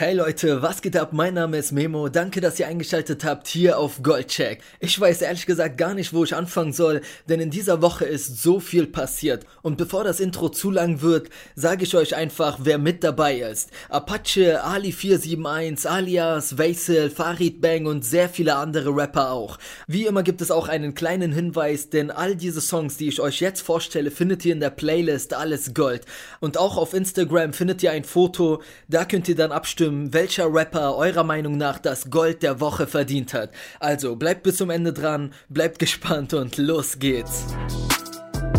[0.00, 1.12] Hey Leute, was geht ab?
[1.12, 2.08] Mein Name ist Memo.
[2.08, 4.62] Danke, dass ihr eingeschaltet habt hier auf Goldcheck.
[4.78, 8.40] Ich weiß ehrlich gesagt gar nicht, wo ich anfangen soll, denn in dieser Woche ist
[8.40, 9.44] so viel passiert.
[9.60, 13.72] Und bevor das Intro zu lang wird, sage ich euch einfach, wer mit dabei ist.
[13.88, 19.58] Apache, Ali471, Alias, Vaisel, Farid Bang und sehr viele andere Rapper auch.
[19.88, 23.40] Wie immer gibt es auch einen kleinen Hinweis, denn all diese Songs, die ich euch
[23.40, 26.04] jetzt vorstelle, findet ihr in der Playlist Alles Gold.
[26.38, 30.52] Und auch auf Instagram findet ihr ein Foto, da könnt ihr dann abstimmen, abstimmen, welcher
[30.52, 33.50] Rapper eurer Meinung nach das Gold der Woche verdient hat.
[33.80, 37.44] Also bleibt bis zum Ende dran, bleibt gespannt und los geht's.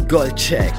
[0.07, 0.73] Goldcheck.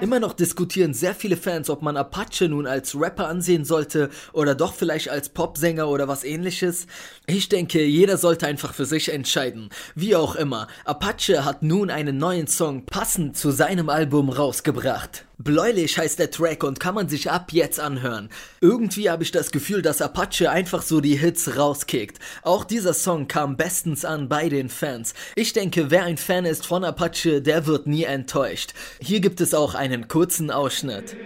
[0.00, 4.54] Immer noch diskutieren sehr viele Fans, ob man Apache nun als Rapper ansehen sollte oder
[4.54, 6.86] doch vielleicht als Popsänger oder was ähnliches.
[7.26, 9.70] Ich denke, jeder sollte einfach für sich entscheiden.
[9.94, 15.24] Wie auch immer, Apache hat nun einen neuen Song passend zu seinem Album rausgebracht.
[15.38, 18.28] Bläulich heißt der Track und kann man sich ab jetzt anhören.
[18.60, 22.20] Irgendwie habe ich das Gefühl, dass Apache einfach so die Hits rauskickt.
[22.42, 25.12] Auch dieser Song kam bestens an bei den Fans.
[25.34, 28.74] Ich denke, wer ein Fan ist von Apache, der wird nie enttäuscht.
[29.00, 31.16] Hier gibt es auch einen kurzen Ausschnitt.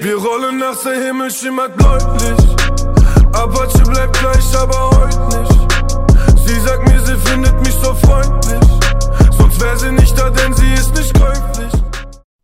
[0.00, 2.65] Wir rollen nach der Himmel schimmert bläulich.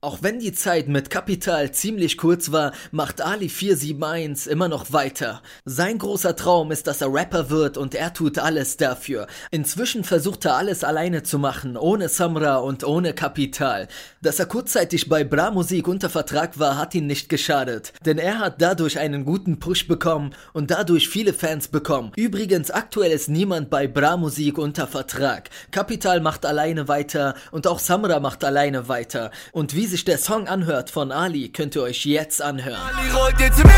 [0.04, 5.42] Auch wenn die Zeit mit Kapital ziemlich kurz war, macht Ali 471 immer noch weiter.
[5.64, 9.28] Sein großer Traum ist, dass er Rapper wird und er tut alles dafür.
[9.52, 13.86] Inzwischen versucht er alles alleine zu machen, ohne Samra und ohne Kapital.
[14.20, 18.40] Dass er kurzzeitig bei Bra Musik unter Vertrag war, hat ihn nicht geschadet, denn er
[18.40, 22.10] hat dadurch einen guten Push bekommen und dadurch viele Fans bekommen.
[22.16, 25.48] Übrigens, aktuell ist niemand bei Bra Musik unter Vertrag.
[25.70, 29.30] Kapital macht alleine weiter und auch Samra macht alleine weiter.
[29.52, 32.80] Und wie sich der Song anhört von Ali, könnt ihr euch jetzt anhören.
[32.80, 33.68] Ali rollt jetzt im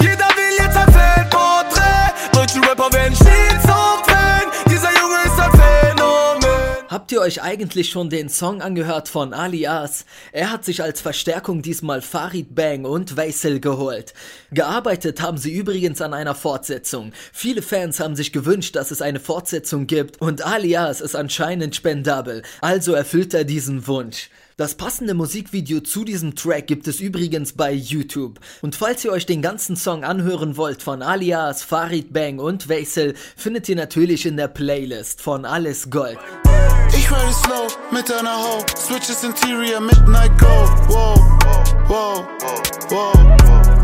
[0.00, 2.12] jeder will jetzt ein Fanporträt.
[2.32, 6.88] Deutsche Rapper werden stets Fan, dieser Junge ist ein Phänomen.
[6.88, 10.04] Habt ihr euch eigentlich schon den Song angehört von Alias?
[10.32, 14.14] Er hat sich als Verstärkung diesmal Farid Bang und Vaisel geholt.
[14.50, 17.12] Gearbeitet haben sie übrigens an einer Fortsetzung.
[17.32, 22.42] Viele Fans haben sich gewünscht, dass es eine Fortsetzung gibt und Alias ist anscheinend spendabel,
[22.60, 24.28] also erfüllt er diesen Wunsch.
[24.58, 28.38] Das passende Musikvideo zu diesem Track gibt es übrigens bei YouTube.
[28.60, 33.14] Und falls ihr euch den ganzen Song anhören wollt von Alias, Farid Bang und Vaisel,
[33.36, 36.18] findet ihr natürlich in der Playlist von Alles Gold.
[36.94, 40.46] Ich ride slow mit einer Ho, Switches Interior Midnight Go,
[40.88, 41.18] wow,
[41.88, 42.26] wow,
[42.90, 43.14] wow,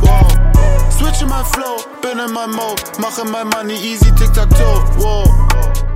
[0.03, 0.93] wow.
[0.93, 5.88] Switch in my flow, bin in my mode, mache my money easy, tic-tac-toe, wow.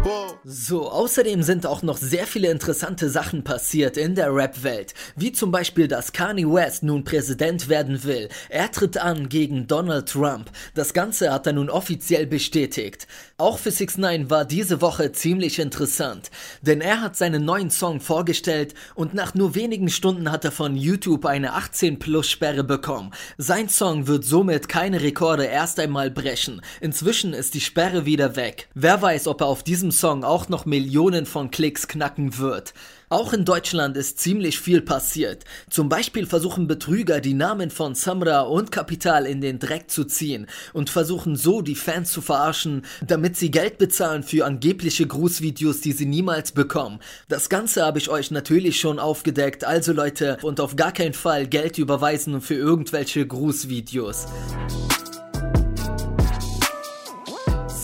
[0.44, 5.52] So, außerdem sind auch noch sehr viele interessante Sachen passiert in der Rap-Welt, wie zum
[5.52, 8.28] Beispiel, dass Kanye West nun Präsident werden will.
[8.48, 10.50] Er tritt an gegen Donald Trump.
[10.74, 13.06] Das Ganze hat er nun offiziell bestätigt.
[13.38, 18.00] Auch für 6 9 war diese Woche ziemlich interessant, denn er hat seinen neuen Song
[18.00, 23.12] vorgestellt und nach nur wenigen Stunden hat er von YouTube eine 18 Plus Sperre bekommen.
[23.38, 26.62] Sein Song wird somit keine Rekorde erst einmal brechen.
[26.80, 28.68] Inzwischen ist die Sperre wieder weg.
[28.74, 32.74] Wer weiß, ob er auf diesem Song auch noch Millionen von Klicks knacken wird.
[33.12, 35.44] Auch in Deutschland ist ziemlich viel passiert.
[35.68, 40.46] Zum Beispiel versuchen Betrüger die Namen von Samra und Kapital in den Dreck zu ziehen
[40.72, 45.92] und versuchen so die Fans zu verarschen, damit sie Geld bezahlen für angebliche Grußvideos, die
[45.92, 47.00] sie niemals bekommen.
[47.28, 51.46] Das Ganze habe ich euch natürlich schon aufgedeckt, also Leute, und auf gar keinen Fall
[51.46, 54.26] Geld überweisen für irgendwelche Grußvideos.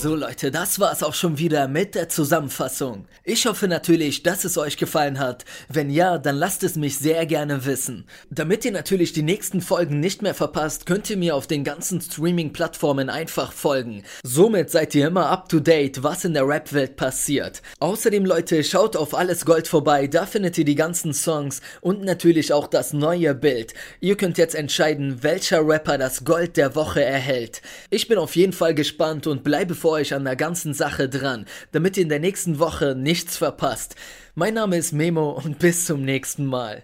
[0.00, 3.06] So Leute, das war's auch schon wieder mit der Zusammenfassung.
[3.25, 5.44] Ich hoffe natürlich, dass es euch gefallen hat.
[5.69, 8.06] Wenn ja, dann lasst es mich sehr gerne wissen.
[8.31, 12.00] Damit ihr natürlich die nächsten Folgen nicht mehr verpasst, könnt ihr mir auf den ganzen
[12.00, 14.04] Streaming-Plattformen einfach folgen.
[14.22, 17.60] Somit seid ihr immer up to date, was in der Rap-Welt passiert.
[17.80, 22.53] Außerdem Leute, schaut auf Alles Gold vorbei, da findet ihr die ganzen Songs und natürlich
[22.53, 23.75] auch das neue Bild.
[23.98, 27.62] Ihr könnt jetzt entscheiden, welcher Rapper das Gold der Woche erhält.
[27.91, 31.09] Ich bin auf jeden Fall gespannt und bleibe vor für euch an der ganzen Sache
[31.09, 33.95] dran, damit ihr in der nächsten Woche nichts verpasst.
[34.35, 36.83] Mein Name ist Memo und bis zum nächsten Mal.